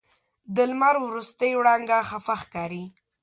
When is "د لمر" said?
0.55-0.95